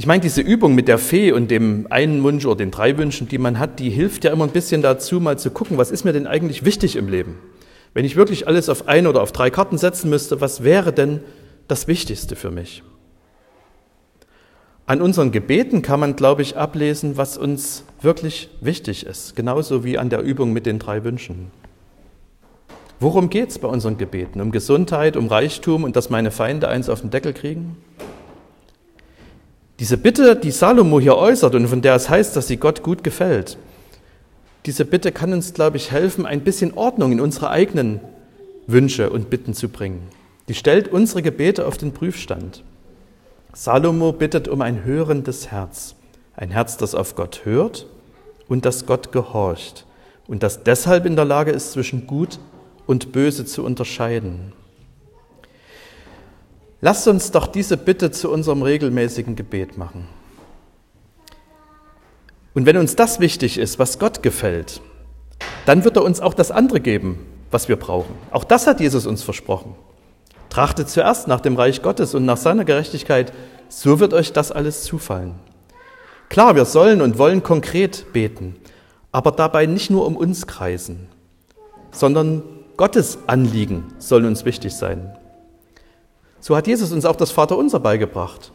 Ich 0.00 0.06
meine, 0.06 0.22
diese 0.22 0.40
Übung 0.40 0.74
mit 0.74 0.88
der 0.88 0.96
Fee 0.96 1.30
und 1.30 1.50
dem 1.50 1.86
einen 1.90 2.22
Wunsch 2.22 2.46
oder 2.46 2.56
den 2.56 2.70
drei 2.70 2.96
Wünschen, 2.96 3.28
die 3.28 3.36
man 3.36 3.58
hat, 3.58 3.78
die 3.80 3.90
hilft 3.90 4.24
ja 4.24 4.32
immer 4.32 4.44
ein 4.44 4.50
bisschen 4.50 4.80
dazu, 4.80 5.20
mal 5.20 5.38
zu 5.38 5.50
gucken, 5.50 5.76
was 5.76 5.90
ist 5.90 6.06
mir 6.06 6.14
denn 6.14 6.26
eigentlich 6.26 6.64
wichtig 6.64 6.96
im 6.96 7.06
Leben? 7.06 7.38
Wenn 7.92 8.06
ich 8.06 8.16
wirklich 8.16 8.48
alles 8.48 8.70
auf 8.70 8.88
ein 8.88 9.06
oder 9.06 9.20
auf 9.20 9.30
drei 9.30 9.50
Karten 9.50 9.76
setzen 9.76 10.08
müsste, 10.08 10.40
was 10.40 10.64
wäre 10.64 10.94
denn 10.94 11.20
das 11.68 11.86
Wichtigste 11.86 12.34
für 12.34 12.50
mich? 12.50 12.82
An 14.86 15.02
unseren 15.02 15.32
Gebeten 15.32 15.82
kann 15.82 16.00
man, 16.00 16.16
glaube 16.16 16.40
ich, 16.40 16.56
ablesen, 16.56 17.18
was 17.18 17.36
uns 17.36 17.84
wirklich 18.00 18.48
wichtig 18.62 19.04
ist, 19.04 19.36
genauso 19.36 19.84
wie 19.84 19.98
an 19.98 20.08
der 20.08 20.22
Übung 20.22 20.54
mit 20.54 20.64
den 20.64 20.78
drei 20.78 21.04
Wünschen. 21.04 21.50
Worum 23.00 23.28
geht 23.28 23.50
es 23.50 23.58
bei 23.58 23.68
unseren 23.68 23.98
Gebeten? 23.98 24.40
Um 24.40 24.50
Gesundheit, 24.50 25.18
um 25.18 25.26
Reichtum 25.26 25.84
und 25.84 25.94
dass 25.94 26.08
meine 26.08 26.30
Feinde 26.30 26.68
eins 26.68 26.88
auf 26.88 27.02
den 27.02 27.10
Deckel 27.10 27.34
kriegen? 27.34 27.76
Diese 29.80 29.96
Bitte, 29.96 30.36
die 30.36 30.50
Salomo 30.50 31.00
hier 31.00 31.16
äußert 31.16 31.54
und 31.54 31.66
von 31.66 31.80
der 31.80 31.94
es 31.94 32.10
heißt, 32.10 32.36
dass 32.36 32.48
sie 32.48 32.58
Gott 32.58 32.82
gut 32.82 33.02
gefällt, 33.02 33.56
diese 34.66 34.84
Bitte 34.84 35.10
kann 35.10 35.32
uns, 35.32 35.54
glaube 35.54 35.78
ich, 35.78 35.90
helfen, 35.90 36.26
ein 36.26 36.42
bisschen 36.42 36.74
Ordnung 36.74 37.12
in 37.12 37.20
unsere 37.20 37.48
eigenen 37.48 38.00
Wünsche 38.66 39.08
und 39.08 39.30
Bitten 39.30 39.54
zu 39.54 39.70
bringen. 39.70 40.02
Die 40.48 40.54
stellt 40.54 40.88
unsere 40.88 41.22
Gebete 41.22 41.66
auf 41.66 41.78
den 41.78 41.92
Prüfstand. 41.92 42.62
Salomo 43.54 44.12
bittet 44.12 44.48
um 44.48 44.60
ein 44.60 44.84
hörendes 44.84 45.50
Herz, 45.50 45.94
ein 46.36 46.50
Herz, 46.50 46.76
das 46.76 46.94
auf 46.94 47.14
Gott 47.14 47.40
hört 47.44 47.86
und 48.48 48.66
das 48.66 48.84
Gott 48.84 49.12
gehorcht 49.12 49.86
und 50.28 50.42
das 50.42 50.62
deshalb 50.62 51.06
in 51.06 51.16
der 51.16 51.24
Lage 51.24 51.52
ist, 51.52 51.72
zwischen 51.72 52.06
Gut 52.06 52.38
und 52.86 53.12
Böse 53.12 53.46
zu 53.46 53.64
unterscheiden. 53.64 54.52
Lasst 56.80 57.06
uns 57.08 57.30
doch 57.30 57.46
diese 57.46 57.76
Bitte 57.76 58.10
zu 58.10 58.30
unserem 58.30 58.62
regelmäßigen 58.62 59.36
Gebet 59.36 59.76
machen. 59.76 60.08
Und 62.54 62.66
wenn 62.66 62.78
uns 62.78 62.96
das 62.96 63.20
wichtig 63.20 63.58
ist, 63.58 63.78
was 63.78 63.98
Gott 63.98 64.22
gefällt, 64.22 64.80
dann 65.66 65.84
wird 65.84 65.96
er 65.96 66.04
uns 66.04 66.20
auch 66.20 66.34
das 66.34 66.50
andere 66.50 66.80
geben, 66.80 67.26
was 67.50 67.68
wir 67.68 67.76
brauchen. 67.76 68.14
Auch 68.30 68.44
das 68.44 68.66
hat 68.66 68.80
Jesus 68.80 69.06
uns 69.06 69.22
versprochen. 69.22 69.74
Trachtet 70.48 70.88
zuerst 70.88 71.28
nach 71.28 71.40
dem 71.40 71.56
Reich 71.56 71.82
Gottes 71.82 72.14
und 72.14 72.24
nach 72.24 72.38
seiner 72.38 72.64
Gerechtigkeit, 72.64 73.32
so 73.68 74.00
wird 74.00 74.14
euch 74.14 74.32
das 74.32 74.50
alles 74.50 74.82
zufallen. 74.82 75.34
Klar, 76.28 76.56
wir 76.56 76.64
sollen 76.64 77.02
und 77.02 77.18
wollen 77.18 77.42
konkret 77.42 78.12
beten, 78.12 78.56
aber 79.12 79.32
dabei 79.32 79.66
nicht 79.66 79.90
nur 79.90 80.06
um 80.06 80.16
uns 80.16 80.46
kreisen, 80.46 81.08
sondern 81.92 82.42
Gottes 82.76 83.18
Anliegen 83.26 83.92
soll 83.98 84.24
uns 84.24 84.44
wichtig 84.44 84.74
sein. 84.74 85.16
So 86.40 86.56
hat 86.56 86.66
Jesus 86.66 86.92
uns 86.92 87.04
auch 87.04 87.16
das 87.16 87.30
Vaterunser 87.30 87.80
beigebracht. 87.80 88.50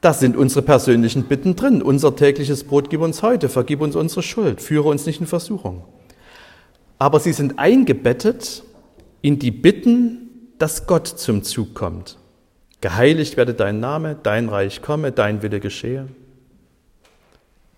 Das 0.00 0.20
sind 0.20 0.36
unsere 0.36 0.60
persönlichen 0.60 1.24
Bitten 1.24 1.56
drin. 1.56 1.80
Unser 1.80 2.14
tägliches 2.14 2.64
Brot 2.64 2.90
gib 2.90 3.00
uns 3.00 3.22
heute, 3.22 3.48
vergib 3.48 3.80
uns 3.80 3.96
unsere 3.96 4.22
Schuld, 4.22 4.60
führe 4.60 4.88
uns 4.88 5.06
nicht 5.06 5.20
in 5.20 5.26
Versuchung. 5.26 5.84
Aber 6.98 7.20
sie 7.20 7.32
sind 7.32 7.58
eingebettet 7.58 8.64
in 9.22 9.38
die 9.38 9.50
Bitten, 9.50 10.52
dass 10.58 10.86
Gott 10.86 11.08
zum 11.08 11.42
Zug 11.42 11.74
kommt. 11.74 12.18
Geheiligt 12.82 13.38
werde 13.38 13.54
dein 13.54 13.80
Name, 13.80 14.16
dein 14.22 14.50
Reich 14.50 14.82
komme, 14.82 15.10
dein 15.10 15.40
Wille 15.40 15.58
geschehe. 15.58 16.06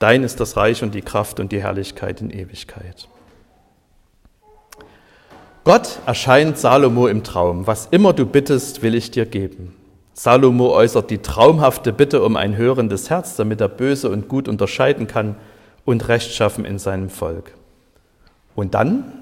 Dein 0.00 0.24
ist 0.24 0.40
das 0.40 0.56
Reich 0.56 0.82
und 0.82 0.94
die 0.96 1.02
Kraft 1.02 1.38
und 1.38 1.52
die 1.52 1.62
Herrlichkeit 1.62 2.20
in 2.20 2.30
Ewigkeit. 2.30 3.08
Gott 5.66 5.98
erscheint 6.06 6.56
Salomo 6.58 7.08
im 7.08 7.24
Traum. 7.24 7.66
Was 7.66 7.88
immer 7.90 8.12
du 8.12 8.24
bittest, 8.24 8.82
will 8.82 8.94
ich 8.94 9.10
dir 9.10 9.26
geben. 9.26 9.74
Salomo 10.14 10.72
äußert 10.72 11.10
die 11.10 11.18
traumhafte 11.18 11.92
Bitte 11.92 12.22
um 12.22 12.36
ein 12.36 12.56
hörendes 12.56 13.10
Herz, 13.10 13.34
damit 13.34 13.60
er 13.60 13.68
böse 13.68 14.08
und 14.08 14.28
gut 14.28 14.46
unterscheiden 14.46 15.08
kann 15.08 15.34
und 15.84 16.06
Recht 16.06 16.32
schaffen 16.32 16.64
in 16.64 16.78
seinem 16.78 17.10
Volk. 17.10 17.50
Und 18.54 18.74
dann 18.74 19.12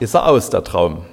ist 0.00 0.12
er 0.12 0.28
aus, 0.28 0.50
der 0.50 0.64
Traum. 0.64 1.06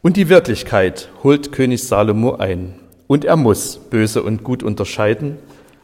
Und 0.00 0.16
die 0.16 0.30
Wirklichkeit 0.30 1.10
holt 1.22 1.52
König 1.52 1.86
Salomo 1.86 2.36
ein. 2.36 2.80
Und 3.06 3.26
er 3.26 3.36
muss 3.36 3.76
böse 3.76 4.22
und 4.22 4.44
gut 4.44 4.62
unterscheiden 4.62 5.36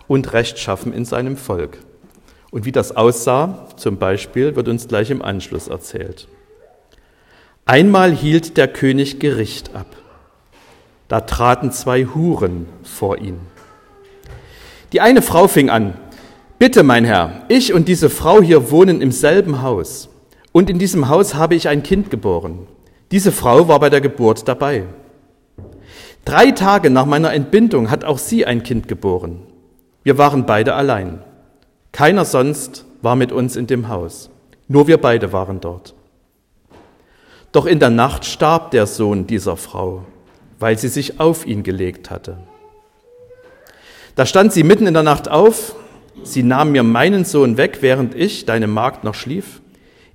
und 0.09 0.33
Recht 0.33 0.59
schaffen 0.59 0.95
in 0.95 1.05
seinem 1.05 1.37
Volk. 1.37 1.81
Und 2.51 2.65
wie 2.65 2.73
das 2.73 2.97
aussah, 2.97 3.67
zum 3.77 3.99
Beispiel, 3.99 4.57
wird 4.57 4.69
uns 4.69 4.89
gleich 4.89 5.11
im 5.11 5.21
Anschluss 5.21 5.69
erzählt. 5.69 6.27
Einmal 7.71 8.11
hielt 8.11 8.57
der 8.57 8.67
König 8.67 9.21
Gericht 9.21 9.77
ab. 9.77 9.87
Da 11.07 11.21
traten 11.21 11.71
zwei 11.71 12.05
Huren 12.05 12.67
vor 12.83 13.19
ihn. 13.19 13.39
Die 14.93 15.01
eine 15.01 15.23
Frau 15.23 15.47
fing 15.47 15.71
an, 15.71 15.95
Bitte, 16.59 16.83
mein 16.83 17.05
Herr, 17.05 17.45
ich 17.47 17.73
und 17.73 17.87
diese 17.87 18.11
Frau 18.11 18.43
hier 18.43 18.73
wohnen 18.73 19.01
im 19.01 19.13
selben 19.13 19.63
Haus, 19.63 20.09
und 20.51 20.69
in 20.69 20.81
diesem 20.81 21.09
Haus 21.09 21.37
habe 21.37 21.55
ich 21.55 21.69
ein 21.69 21.85
Kind 21.85 22.11
geboren. 22.11 22.67
Diese 23.13 23.31
Frau 23.31 23.69
war 23.69 23.79
bei 23.79 23.89
der 23.89 24.01
Geburt 24.01 24.49
dabei. 24.49 24.87
Drei 26.25 26.51
Tage 26.51 26.91
nach 26.91 27.07
meiner 27.07 27.33
Entbindung 27.33 27.89
hat 27.89 28.03
auch 28.03 28.19
sie 28.19 28.47
ein 28.47 28.65
Kind 28.65 28.89
geboren. 28.89 29.43
Wir 30.03 30.19
waren 30.19 30.45
beide 30.45 30.75
allein. 30.75 31.21
Keiner 31.93 32.25
sonst 32.25 32.85
war 33.01 33.15
mit 33.15 33.31
uns 33.31 33.55
in 33.55 33.69
dem 33.69 33.87
Haus. 33.87 34.29
Nur 34.67 34.89
wir 34.89 35.01
beide 35.01 35.33
waren 35.33 35.61
dort. 35.61 35.95
Doch 37.53 37.67
in 37.67 37.81
der 37.81 37.91
Nacht 37.91 38.25
starb 38.25 38.71
der 38.71 38.87
Sohn 38.87 39.27
dieser 39.27 39.57
Frau 39.57 40.05
weil 40.61 40.79
sie 40.79 40.89
sich 40.89 41.19
auf 41.19 41.47
ihn 41.47 41.65
gelegt 41.65 42.11
hatte. 42.11 42.37
Da 44.15 44.27
stand 44.27 44.53
sie 44.53 44.63
mitten 44.63 44.87
in 44.87 44.95
der 44.95 45.03
Nacht 45.03 45.29
auf, 45.29 45.75
sie 46.23 46.43
nahm 46.43 46.73
mir 46.73 46.83
meinen 46.83 47.25
Sohn 47.25 47.57
weg, 47.57 47.79
während 47.81 48.15
ich, 48.15 48.45
deine 48.45 48.67
Magd, 48.67 49.03
noch 49.03 49.15
schlief, 49.15 49.63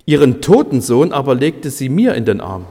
ihren 0.06 0.40
toten 0.40 0.80
Sohn 0.80 1.12
aber 1.12 1.34
legte 1.34 1.70
sie 1.70 1.88
mir 1.88 2.14
in 2.14 2.24
den 2.24 2.40
Arm. 2.40 2.64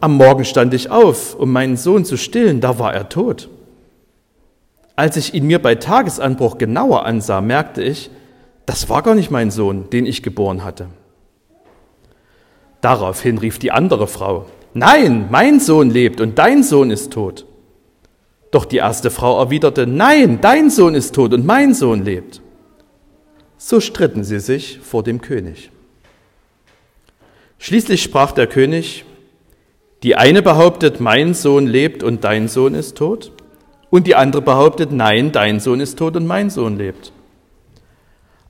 Am 0.00 0.14
Morgen 0.16 0.44
stand 0.44 0.74
ich 0.74 0.90
auf, 0.90 1.34
um 1.34 1.50
meinen 1.50 1.78
Sohn 1.78 2.04
zu 2.04 2.18
stillen, 2.18 2.60
da 2.60 2.78
war 2.78 2.92
er 2.92 3.08
tot. 3.08 3.48
Als 4.94 5.16
ich 5.16 5.32
ihn 5.32 5.46
mir 5.46 5.60
bei 5.60 5.76
Tagesanbruch 5.76 6.58
genauer 6.58 7.06
ansah, 7.06 7.40
merkte 7.40 7.82
ich, 7.82 8.10
das 8.66 8.90
war 8.90 9.02
gar 9.02 9.14
nicht 9.14 9.30
mein 9.30 9.50
Sohn, 9.50 9.88
den 9.90 10.04
ich 10.04 10.22
geboren 10.22 10.64
hatte. 10.64 10.88
Daraufhin 12.86 13.38
rief 13.38 13.58
die 13.58 13.72
andere 13.72 14.06
Frau, 14.06 14.46
Nein, 14.72 15.26
mein 15.28 15.58
Sohn 15.58 15.90
lebt 15.90 16.20
und 16.20 16.38
dein 16.38 16.62
Sohn 16.62 16.92
ist 16.92 17.12
tot. 17.12 17.44
Doch 18.52 18.64
die 18.64 18.76
erste 18.76 19.10
Frau 19.10 19.40
erwiderte, 19.40 19.88
Nein, 19.88 20.38
dein 20.40 20.70
Sohn 20.70 20.94
ist 20.94 21.12
tot 21.12 21.34
und 21.34 21.44
mein 21.44 21.74
Sohn 21.74 22.04
lebt. 22.04 22.40
So 23.58 23.80
stritten 23.80 24.22
sie 24.22 24.38
sich 24.38 24.78
vor 24.78 25.02
dem 25.02 25.20
König. 25.20 25.72
Schließlich 27.58 28.04
sprach 28.04 28.30
der 28.30 28.46
König, 28.46 29.04
die 30.04 30.14
eine 30.14 30.40
behauptet, 30.40 31.00
mein 31.00 31.34
Sohn 31.34 31.66
lebt 31.66 32.04
und 32.04 32.22
dein 32.22 32.46
Sohn 32.46 32.76
ist 32.76 32.96
tot, 32.96 33.32
und 33.90 34.06
die 34.06 34.14
andere 34.14 34.42
behauptet, 34.42 34.92
nein, 34.92 35.32
dein 35.32 35.58
Sohn 35.58 35.80
ist 35.80 35.98
tot 35.98 36.14
und 36.14 36.28
mein 36.28 36.50
Sohn 36.50 36.78
lebt. 36.78 37.10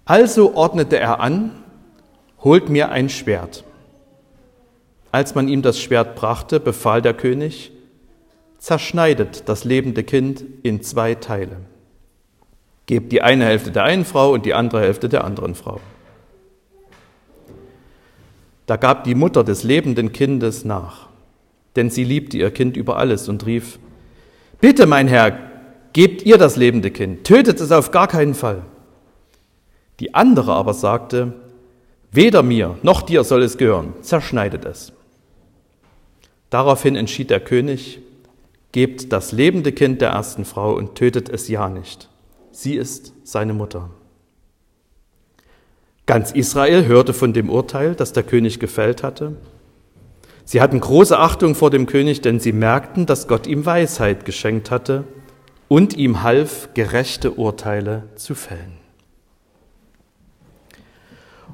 Also 0.05 0.55
ordnete 0.55 0.99
er 0.99 1.21
an, 1.21 1.52
holt 2.45 2.69
mir 2.69 2.90
ein 2.90 3.09
Schwert. 3.09 3.64
Als 5.16 5.35
man 5.35 5.49
ihm 5.49 5.62
das 5.62 5.80
Schwert 5.80 6.14
brachte, 6.14 6.61
befahl 6.61 7.00
der 7.00 7.14
König, 7.14 7.73
zerschneidet 8.58 9.49
das 9.49 9.64
lebende 9.64 10.04
Kind 10.04 10.44
in 10.62 10.82
zwei 10.82 11.14
Teile. 11.14 11.56
Gebt 12.85 13.12
die 13.12 13.23
eine 13.23 13.46
Hälfte 13.46 13.70
der 13.70 13.85
einen 13.85 14.04
Frau 14.04 14.35
und 14.35 14.44
die 14.44 14.52
andere 14.52 14.82
Hälfte 14.82 15.08
der 15.08 15.25
anderen 15.25 15.54
Frau. 15.54 15.80
Da 18.66 18.76
gab 18.76 19.04
die 19.04 19.14
Mutter 19.14 19.42
des 19.42 19.62
lebenden 19.62 20.12
Kindes 20.12 20.66
nach, 20.66 21.08
denn 21.76 21.88
sie 21.88 22.04
liebte 22.04 22.37
ihr 22.37 22.50
Kind 22.50 22.76
über 22.76 22.99
alles 22.99 23.26
und 23.30 23.46
rief, 23.46 23.78
Bitte, 24.61 24.87
mein 24.87 25.08
Herr, 25.08 25.38
gebt 25.94 26.26
ihr 26.26 26.37
das 26.37 26.56
lebende 26.56 26.90
Kind, 26.90 27.25
tötet 27.25 27.58
es 27.62 27.73
auf 27.73 27.90
gar 27.90 28.06
keinen 28.06 28.35
Fall. 28.35 28.64
Die 29.99 30.14
andere 30.14 30.52
aber 30.52 30.75
sagte, 30.75 31.32
Weder 32.12 32.42
mir 32.42 32.76
noch 32.82 33.00
dir 33.00 33.25
soll 33.25 33.42
es 33.42 33.56
gehören, 33.56 33.94
zerschneidet 34.02 34.66
es. 34.66 34.92
Daraufhin 36.50 36.97
entschied 36.97 37.31
der 37.31 37.41
König, 37.41 38.00
gebt 38.73 39.12
das 39.12 39.33
lebende 39.33 39.73
Kind 39.73 40.00
der 40.00 40.11
ersten 40.11 40.45
Frau 40.45 40.75
und 40.75 40.95
tötet 40.97 41.29
es 41.29 41.49
ja 41.49 41.69
nicht. 41.69 42.09
Sie 42.53 42.75
ist 42.75 43.12
seine 43.25 43.55
Mutter. 43.55 43.91
Ganz 46.07 46.31
Israel 46.31 46.87
hörte 46.87 47.12
von 47.12 47.33
dem 47.33 47.50
Urteil, 47.50 47.95
das 47.95 48.12
der 48.12 48.23
König 48.23 48.61
gefällt 48.61 49.03
hatte. 49.03 49.37
Sie 50.45 50.61
hatten 50.61 50.79
große 50.79 51.19
Achtung 51.19 51.57
vor 51.57 51.71
dem 51.71 51.87
König, 51.87 52.21
denn 52.21 52.38
sie 52.38 52.53
merkten, 52.53 53.07
dass 53.07 53.26
Gott 53.26 53.49
ihm 53.49 53.67
Weisheit 53.67 54.25
geschenkt 54.25 54.71
hatte 54.71 55.05
und 55.69 55.97
ihm 55.97 56.23
half, 56.23 56.69
gerechte 56.75 57.33
Urteile 57.33 58.05
zu 58.15 58.37
fällen. 58.37 58.79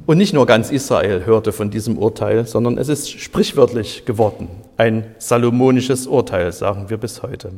Und 0.04 0.18
nicht 0.18 0.34
nur 0.34 0.46
ganz 0.46 0.70
Israel 0.70 1.24
hörte 1.24 1.52
von 1.52 1.70
diesem 1.70 1.96
Urteil, 1.96 2.46
sondern 2.46 2.76
es 2.76 2.88
ist 2.88 3.10
sprichwörtlich 3.10 4.04
geworden. 4.04 4.48
Ein 4.76 5.14
salomonisches 5.18 6.06
Urteil, 6.06 6.52
sagen 6.52 6.90
wir 6.90 6.96
bis 6.96 7.22
heute. 7.22 7.52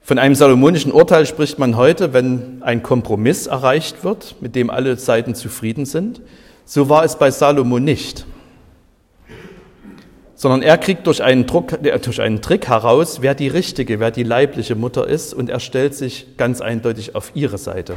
Von 0.00 0.18
einem 0.18 0.34
salomonischen 0.34 0.92
Urteil 0.92 1.24
spricht 1.24 1.58
man 1.58 1.76
heute, 1.76 2.12
wenn 2.12 2.62
ein 2.62 2.82
Kompromiss 2.82 3.46
erreicht 3.46 4.02
wird, 4.02 4.34
mit 4.40 4.56
dem 4.56 4.68
alle 4.68 4.96
Seiten 4.96 5.34
zufrieden 5.34 5.86
sind. 5.86 6.20
So 6.64 6.88
war 6.88 7.04
es 7.04 7.16
bei 7.16 7.30
Salomo 7.30 7.78
nicht. 7.78 8.26
Sondern 10.34 10.62
er 10.62 10.78
kriegt 10.78 11.06
durch 11.06 11.22
einen, 11.22 11.46
Druck, 11.46 11.78
durch 11.82 12.20
einen 12.20 12.42
Trick 12.42 12.66
heraus, 12.66 13.20
wer 13.20 13.34
die 13.34 13.48
richtige, 13.48 14.00
wer 14.00 14.10
die 14.10 14.22
leibliche 14.22 14.74
Mutter 14.74 15.06
ist, 15.06 15.34
und 15.34 15.50
er 15.50 15.60
stellt 15.60 15.94
sich 15.94 16.36
ganz 16.36 16.60
eindeutig 16.60 17.14
auf 17.14 17.30
ihre 17.34 17.58
Seite. 17.58 17.94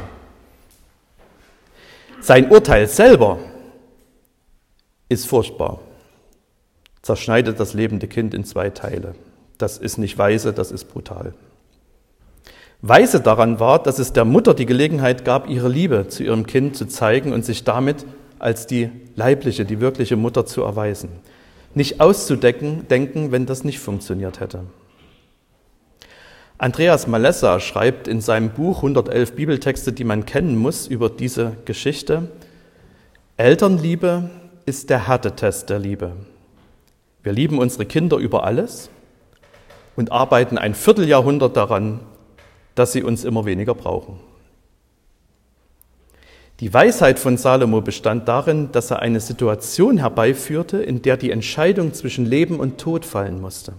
Sein 2.20 2.50
Urteil 2.50 2.86
selber 2.86 3.38
ist 5.08 5.26
furchtbar. 5.26 5.80
Zerschneidet 7.04 7.60
das 7.60 7.74
lebende 7.74 8.08
Kind 8.08 8.32
in 8.32 8.44
zwei 8.44 8.70
Teile. 8.70 9.14
Das 9.58 9.76
ist 9.76 9.98
nicht 9.98 10.16
weise, 10.16 10.54
das 10.54 10.72
ist 10.72 10.86
brutal. 10.86 11.34
Weise 12.80 13.20
daran 13.20 13.60
war, 13.60 13.82
dass 13.82 13.98
es 13.98 14.14
der 14.14 14.24
Mutter 14.24 14.54
die 14.54 14.64
Gelegenheit 14.64 15.22
gab, 15.22 15.50
ihre 15.50 15.68
Liebe 15.68 16.08
zu 16.08 16.22
ihrem 16.22 16.46
Kind 16.46 16.76
zu 16.76 16.86
zeigen 16.86 17.34
und 17.34 17.44
sich 17.44 17.62
damit 17.62 18.06
als 18.38 18.66
die 18.66 18.90
leibliche, 19.16 19.66
die 19.66 19.80
wirkliche 19.80 20.16
Mutter 20.16 20.46
zu 20.46 20.62
erweisen. 20.62 21.10
Nicht 21.74 22.00
auszudecken, 22.00 22.88
denken, 22.88 23.32
wenn 23.32 23.44
das 23.44 23.64
nicht 23.64 23.80
funktioniert 23.80 24.40
hätte. 24.40 24.60
Andreas 26.56 27.06
Malessa 27.06 27.60
schreibt 27.60 28.08
in 28.08 28.22
seinem 28.22 28.48
Buch 28.48 28.78
111 28.78 29.34
Bibeltexte, 29.34 29.92
die 29.92 30.04
man 30.04 30.24
kennen 30.24 30.56
muss, 30.56 30.86
über 30.86 31.10
diese 31.10 31.58
Geschichte, 31.66 32.30
Elternliebe 33.36 34.30
ist 34.64 34.88
der 34.88 35.06
Härtetest 35.06 35.68
der 35.68 35.80
Liebe. 35.80 36.12
Wir 37.24 37.32
lieben 37.32 37.58
unsere 37.58 37.86
Kinder 37.86 38.18
über 38.18 38.44
alles 38.44 38.90
und 39.96 40.12
arbeiten 40.12 40.58
ein 40.58 40.74
Vierteljahrhundert 40.74 41.56
daran, 41.56 42.00
dass 42.74 42.92
sie 42.92 43.02
uns 43.02 43.24
immer 43.24 43.46
weniger 43.46 43.74
brauchen. 43.74 44.20
Die 46.60 46.72
Weisheit 46.72 47.18
von 47.18 47.36
Salomo 47.36 47.80
bestand 47.80 48.28
darin, 48.28 48.70
dass 48.72 48.90
er 48.90 49.00
eine 49.00 49.20
Situation 49.20 49.98
herbeiführte, 49.98 50.76
in 50.76 51.02
der 51.02 51.16
die 51.16 51.30
Entscheidung 51.30 51.94
zwischen 51.94 52.26
Leben 52.26 52.60
und 52.60 52.78
Tod 52.78 53.04
fallen 53.04 53.40
musste. 53.40 53.72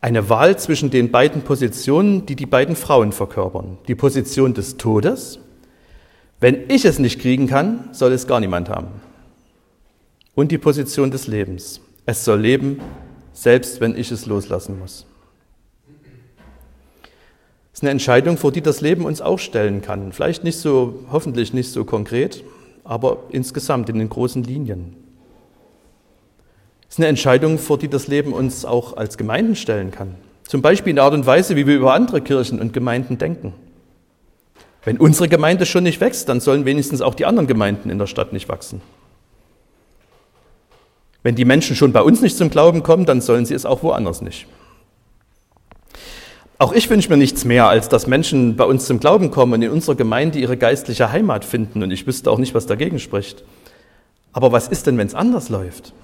Eine 0.00 0.28
Wahl 0.28 0.58
zwischen 0.58 0.90
den 0.90 1.10
beiden 1.10 1.42
Positionen, 1.42 2.26
die 2.26 2.36
die 2.36 2.46
beiden 2.46 2.76
Frauen 2.76 3.12
verkörpern. 3.12 3.78
Die 3.88 3.94
Position 3.94 4.52
des 4.52 4.76
Todes. 4.76 5.38
Wenn 6.40 6.68
ich 6.68 6.84
es 6.84 6.98
nicht 6.98 7.20
kriegen 7.20 7.46
kann, 7.46 7.88
soll 7.92 8.12
es 8.12 8.26
gar 8.26 8.40
niemand 8.40 8.68
haben. 8.68 8.88
Und 10.34 10.50
die 10.50 10.58
Position 10.58 11.10
des 11.10 11.26
Lebens. 11.26 11.80
Es 12.06 12.24
soll 12.24 12.40
leben, 12.40 12.80
selbst 13.32 13.80
wenn 13.80 13.96
ich 13.96 14.10
es 14.10 14.26
loslassen 14.26 14.78
muss. 14.78 15.06
Das 17.70 17.80
ist 17.80 17.82
eine 17.82 17.90
Entscheidung, 17.90 18.36
vor 18.36 18.52
die 18.52 18.60
das 18.60 18.80
Leben 18.80 19.04
uns 19.04 19.20
auch 19.20 19.38
stellen 19.38 19.82
kann. 19.82 20.12
Vielleicht 20.12 20.44
nicht 20.44 20.58
so, 20.58 21.04
hoffentlich 21.10 21.52
nicht 21.52 21.70
so 21.70 21.84
konkret, 21.84 22.44
aber 22.84 23.24
insgesamt 23.30 23.88
in 23.88 23.98
den 23.98 24.08
großen 24.08 24.44
Linien. 24.44 24.96
Das 26.82 26.94
ist 26.94 26.98
eine 26.98 27.08
Entscheidung, 27.08 27.58
vor 27.58 27.78
die 27.78 27.88
das 27.88 28.06
Leben 28.06 28.32
uns 28.32 28.64
auch 28.64 28.96
als 28.96 29.16
Gemeinden 29.16 29.56
stellen 29.56 29.90
kann. 29.90 30.14
Zum 30.46 30.62
Beispiel 30.62 30.90
in 30.90 30.96
der 30.96 31.04
Art 31.04 31.14
und 31.14 31.26
Weise, 31.26 31.56
wie 31.56 31.66
wir 31.66 31.74
über 31.76 31.94
andere 31.94 32.20
Kirchen 32.20 32.60
und 32.60 32.72
Gemeinden 32.72 33.18
denken. 33.18 33.54
Wenn 34.84 34.98
unsere 34.98 35.28
Gemeinde 35.28 35.64
schon 35.66 35.82
nicht 35.82 36.00
wächst, 36.00 36.28
dann 36.28 36.40
sollen 36.40 36.66
wenigstens 36.66 37.00
auch 37.00 37.14
die 37.14 37.24
anderen 37.24 37.46
Gemeinden 37.46 37.88
in 37.88 37.98
der 37.98 38.06
Stadt 38.06 38.32
nicht 38.32 38.48
wachsen. 38.48 38.82
Wenn 41.24 41.34
die 41.34 41.46
Menschen 41.46 41.74
schon 41.74 41.92
bei 41.92 42.02
uns 42.02 42.20
nicht 42.20 42.36
zum 42.36 42.50
Glauben 42.50 42.82
kommen, 42.82 43.06
dann 43.06 43.22
sollen 43.22 43.46
sie 43.46 43.54
es 43.54 43.64
auch 43.64 43.82
woanders 43.82 44.20
nicht. 44.20 44.46
Auch 46.58 46.72
ich 46.72 46.88
wünsche 46.88 47.08
mir 47.08 47.16
nichts 47.16 47.46
mehr, 47.46 47.66
als 47.66 47.88
dass 47.88 48.06
Menschen 48.06 48.56
bei 48.56 48.64
uns 48.64 48.84
zum 48.84 49.00
Glauben 49.00 49.30
kommen 49.30 49.54
und 49.54 49.62
in 49.62 49.70
unserer 49.70 49.96
Gemeinde 49.96 50.38
ihre 50.38 50.58
geistliche 50.58 51.10
Heimat 51.10 51.46
finden. 51.46 51.82
Und 51.82 51.90
ich 51.90 52.06
wüsste 52.06 52.30
auch 52.30 52.38
nicht, 52.38 52.54
was 52.54 52.66
dagegen 52.66 52.98
spricht. 52.98 53.42
Aber 54.32 54.52
was 54.52 54.68
ist 54.68 54.86
denn, 54.86 54.98
wenn 54.98 55.06
es 55.06 55.14
anders 55.14 55.48
läuft? 55.48 55.94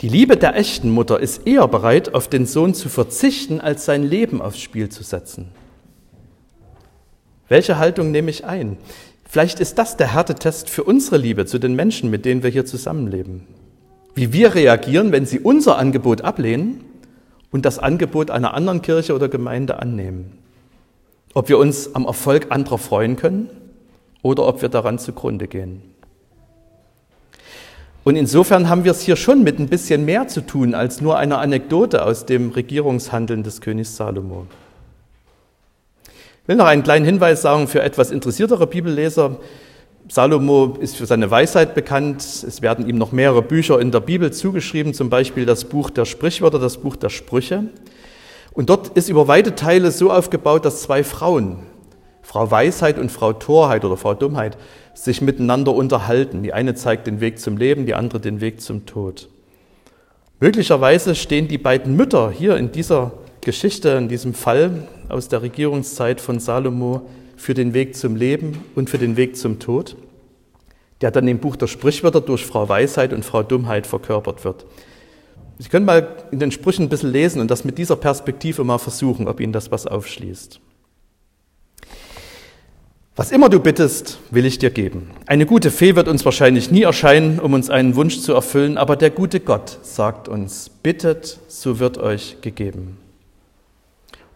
Die 0.00 0.08
Liebe 0.08 0.36
der 0.36 0.54
echten 0.54 0.90
Mutter 0.90 1.18
ist 1.18 1.48
eher 1.48 1.66
bereit, 1.66 2.14
auf 2.14 2.28
den 2.28 2.46
Sohn 2.46 2.74
zu 2.74 2.88
verzichten, 2.88 3.60
als 3.60 3.84
sein 3.84 4.04
Leben 4.04 4.40
aufs 4.40 4.60
Spiel 4.60 4.88
zu 4.88 5.02
setzen. 5.02 5.48
Welche 7.48 7.78
Haltung 7.78 8.12
nehme 8.12 8.30
ich 8.30 8.44
ein? 8.44 8.78
Vielleicht 9.30 9.60
ist 9.60 9.78
das 9.78 9.98
der 9.98 10.14
Härtetest 10.14 10.70
für 10.70 10.84
unsere 10.84 11.18
Liebe 11.18 11.44
zu 11.44 11.58
den 11.58 11.74
Menschen, 11.74 12.08
mit 12.08 12.24
denen 12.24 12.42
wir 12.42 12.48
hier 12.48 12.64
zusammenleben. 12.64 13.46
Wie 14.14 14.32
wir 14.32 14.54
reagieren, 14.54 15.12
wenn 15.12 15.26
sie 15.26 15.38
unser 15.38 15.76
Angebot 15.76 16.22
ablehnen 16.22 16.80
und 17.52 17.66
das 17.66 17.78
Angebot 17.78 18.30
einer 18.30 18.54
anderen 18.54 18.80
Kirche 18.80 19.14
oder 19.14 19.28
Gemeinde 19.28 19.80
annehmen. 19.80 20.38
Ob 21.34 21.50
wir 21.50 21.58
uns 21.58 21.94
am 21.94 22.06
Erfolg 22.06 22.46
anderer 22.48 22.78
freuen 22.78 23.16
können 23.16 23.50
oder 24.22 24.46
ob 24.46 24.62
wir 24.62 24.70
daran 24.70 24.98
zugrunde 24.98 25.46
gehen. 25.46 25.82
Und 28.02 28.16
insofern 28.16 28.70
haben 28.70 28.84
wir 28.84 28.92
es 28.92 29.02
hier 29.02 29.16
schon 29.16 29.44
mit 29.44 29.58
ein 29.58 29.68
bisschen 29.68 30.06
mehr 30.06 30.26
zu 30.28 30.40
tun 30.40 30.74
als 30.74 31.02
nur 31.02 31.18
einer 31.18 31.38
Anekdote 31.40 32.02
aus 32.06 32.24
dem 32.24 32.48
Regierungshandeln 32.50 33.42
des 33.42 33.60
Königs 33.60 33.94
Salomo. 33.94 34.46
Ich 36.48 36.50
will 36.50 36.56
noch 36.56 36.64
einen 36.64 36.82
kleinen 36.82 37.04
Hinweis 37.04 37.42
sagen 37.42 37.68
für 37.68 37.82
etwas 37.82 38.10
interessiertere 38.10 38.66
Bibelleser. 38.66 39.36
Salomo 40.08 40.78
ist 40.80 40.96
für 40.96 41.04
seine 41.04 41.30
Weisheit 41.30 41.74
bekannt. 41.74 42.22
Es 42.22 42.62
werden 42.62 42.88
ihm 42.88 42.96
noch 42.96 43.12
mehrere 43.12 43.42
Bücher 43.42 43.78
in 43.78 43.90
der 43.90 44.00
Bibel 44.00 44.32
zugeschrieben, 44.32 44.94
zum 44.94 45.10
Beispiel 45.10 45.44
das 45.44 45.66
Buch 45.66 45.90
der 45.90 46.06
Sprichwörter, 46.06 46.58
das 46.58 46.78
Buch 46.78 46.96
der 46.96 47.10
Sprüche. 47.10 47.64
Und 48.54 48.70
dort 48.70 48.96
ist 48.96 49.10
über 49.10 49.28
weite 49.28 49.56
Teile 49.56 49.90
so 49.90 50.10
aufgebaut, 50.10 50.64
dass 50.64 50.80
zwei 50.80 51.04
Frauen, 51.04 51.58
Frau 52.22 52.50
Weisheit 52.50 52.98
und 52.98 53.12
Frau 53.12 53.34
Torheit 53.34 53.84
oder 53.84 53.98
Frau 53.98 54.14
Dummheit, 54.14 54.56
sich 54.94 55.20
miteinander 55.20 55.74
unterhalten. 55.74 56.42
Die 56.42 56.54
eine 56.54 56.74
zeigt 56.74 57.06
den 57.06 57.20
Weg 57.20 57.40
zum 57.40 57.58
Leben, 57.58 57.84
die 57.84 57.92
andere 57.92 58.20
den 58.20 58.40
Weg 58.40 58.62
zum 58.62 58.86
Tod. 58.86 59.28
Möglicherweise 60.40 61.14
stehen 61.14 61.46
die 61.46 61.58
beiden 61.58 61.94
Mütter 61.94 62.30
hier 62.30 62.56
in 62.56 62.72
dieser 62.72 63.12
Geschichte, 63.48 63.88
in 63.92 64.08
diesem 64.08 64.34
Fall 64.34 64.86
aus 65.08 65.28
der 65.28 65.40
Regierungszeit 65.40 66.20
von 66.20 66.38
Salomo 66.38 67.08
für 67.34 67.54
den 67.54 67.72
Weg 67.72 67.96
zum 67.96 68.14
Leben 68.14 68.62
und 68.74 68.90
für 68.90 68.98
den 68.98 69.16
Weg 69.16 69.38
zum 69.38 69.58
Tod, 69.58 69.96
der 71.00 71.10
dann 71.12 71.26
im 71.26 71.38
Buch 71.38 71.56
der 71.56 71.66
Sprichwörter 71.66 72.20
durch 72.20 72.44
Frau 72.44 72.68
Weisheit 72.68 73.14
und 73.14 73.24
Frau 73.24 73.42
Dummheit 73.42 73.86
verkörpert 73.86 74.44
wird. 74.44 74.66
Sie 75.58 75.70
können 75.70 75.86
mal 75.86 76.14
in 76.30 76.40
den 76.40 76.52
Sprüchen 76.52 76.82
ein 76.82 76.88
bisschen 76.90 77.10
lesen 77.10 77.40
und 77.40 77.50
das 77.50 77.64
mit 77.64 77.78
dieser 77.78 77.96
Perspektive 77.96 78.64
mal 78.64 78.76
versuchen, 78.76 79.26
ob 79.26 79.40
Ihnen 79.40 79.54
das 79.54 79.70
was 79.70 79.86
aufschließt. 79.86 80.60
Was 83.16 83.32
immer 83.32 83.48
du 83.48 83.60
bittest, 83.60 84.18
will 84.30 84.44
ich 84.44 84.58
dir 84.58 84.68
geben. 84.68 85.10
Eine 85.24 85.46
gute 85.46 85.70
Fee 85.70 85.96
wird 85.96 86.06
uns 86.06 86.22
wahrscheinlich 86.26 86.70
nie 86.70 86.82
erscheinen, 86.82 87.40
um 87.40 87.54
uns 87.54 87.70
einen 87.70 87.96
Wunsch 87.96 88.20
zu 88.20 88.34
erfüllen, 88.34 88.76
aber 88.76 88.94
der 88.94 89.08
gute 89.08 89.40
Gott 89.40 89.78
sagt 89.80 90.28
uns, 90.28 90.68
bittet, 90.68 91.38
so 91.48 91.78
wird 91.78 91.96
euch 91.96 92.42
gegeben. 92.42 92.98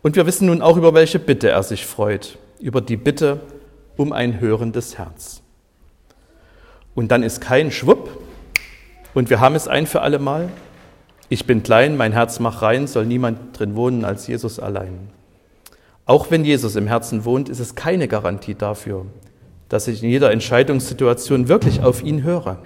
Und 0.02 0.16
wir 0.16 0.26
wissen 0.26 0.46
nun 0.46 0.62
auch, 0.62 0.76
über 0.76 0.94
welche 0.94 1.18
Bitte 1.18 1.48
er 1.48 1.62
sich 1.62 1.86
freut 1.86 2.38
über 2.62 2.80
die 2.80 2.96
Bitte 2.96 3.40
um 3.96 4.12
ein 4.12 4.40
hörendes 4.40 4.96
Herz. 4.96 5.42
Und 6.94 7.10
dann 7.10 7.22
ist 7.22 7.40
kein 7.40 7.70
Schwupp 7.70 8.08
und 9.14 9.30
wir 9.30 9.40
haben 9.40 9.54
es 9.54 9.68
ein 9.68 9.86
für 9.86 10.00
alle 10.00 10.18
Mal. 10.18 10.48
Ich 11.28 11.46
bin 11.46 11.62
klein, 11.62 11.96
mein 11.96 12.12
Herz 12.12 12.38
macht 12.38 12.62
rein, 12.62 12.86
soll 12.86 13.04
niemand 13.04 13.58
drin 13.58 13.74
wohnen 13.74 14.04
als 14.04 14.26
Jesus 14.26 14.60
allein. 14.60 15.08
Auch 16.06 16.30
wenn 16.30 16.44
Jesus 16.44 16.76
im 16.76 16.86
Herzen 16.86 17.24
wohnt, 17.24 17.48
ist 17.48 17.58
es 17.58 17.74
keine 17.74 18.08
Garantie 18.08 18.54
dafür, 18.54 19.06
dass 19.68 19.88
ich 19.88 20.02
in 20.02 20.10
jeder 20.10 20.30
Entscheidungssituation 20.30 21.48
wirklich 21.48 21.82
auf 21.82 22.02
ihn 22.02 22.22
höre. 22.22 22.58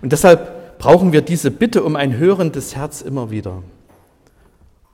Und 0.00 0.12
deshalb 0.12 0.78
brauchen 0.78 1.12
wir 1.12 1.22
diese 1.22 1.50
Bitte 1.50 1.82
um 1.82 1.96
ein 1.96 2.16
hörendes 2.16 2.76
Herz 2.76 3.00
immer 3.00 3.30
wieder. 3.30 3.62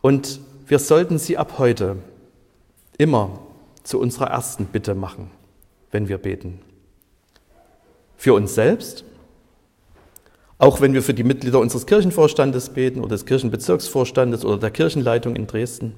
Und 0.01 0.41
wir 0.67 0.79
sollten 0.79 1.19
sie 1.19 1.37
ab 1.37 1.59
heute 1.59 1.97
immer 2.99 3.39
zu 3.83 4.01
unserer 4.01 4.29
ersten 4.29 4.67
Bitte 4.67 4.95
machen, 4.95 5.31
wenn 5.91 6.09
wir 6.09 6.19
beten. 6.19 6.61
Für 8.17 8.35
uns 8.35 8.55
selbst, 8.55 9.05
auch 10.59 10.81
wenn 10.81 10.95
wir 10.95 11.03
für 11.03 11.15
die 11.15 11.25
Mitglieder 11.25 11.59
unseres 11.59 11.87
Kirchenvorstandes 11.87 12.71
beten 12.71 13.01
oder 13.01 13.11
des 13.11 13.27
Kirchenbezirksvorstandes 13.27 14.45
oder 14.45 14.59
der 14.59 14.71
Kirchenleitung 14.71 15.37
in 15.37 15.47
Dresden. 15.47 15.95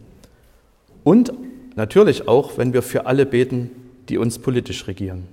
Und 1.04 1.32
natürlich 1.76 2.26
auch, 2.26 2.58
wenn 2.58 2.72
wir 2.72 2.82
für 2.82 3.06
alle 3.06 3.26
beten, 3.26 3.70
die 4.08 4.18
uns 4.18 4.38
politisch 4.38 4.86
regieren. 4.88 5.28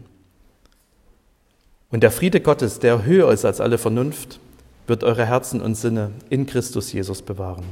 Und 1.90 2.04
der 2.04 2.12
Friede 2.12 2.42
Gottes, 2.42 2.80
der 2.80 3.06
höher 3.06 3.32
ist 3.32 3.46
als 3.46 3.62
alle 3.62 3.78
Vernunft, 3.78 4.40
wird 4.88 5.04
eure 5.04 5.26
Herzen 5.26 5.62
und 5.62 5.76
Sinne 5.76 6.12
in 6.30 6.46
Christus 6.46 6.92
Jesus 6.92 7.22
bewahren. 7.22 7.64